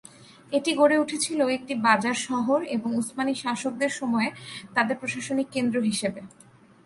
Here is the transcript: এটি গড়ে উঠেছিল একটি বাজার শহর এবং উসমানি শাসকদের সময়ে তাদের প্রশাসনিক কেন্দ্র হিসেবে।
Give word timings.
এটি 0.51 0.71
গড়ে 0.73 0.97
উঠেছিল 0.99 1.39
একটি 1.57 1.73
বাজার 1.85 2.17
শহর 2.27 2.59
এবং 2.75 2.89
উসমানি 2.95 3.33
শাসকদের 3.35 3.91
সময়ে 3.99 4.29
তাদের 4.75 4.95
প্রশাসনিক 5.01 5.47
কেন্দ্র 5.55 5.77
হিসেবে। 5.89 6.21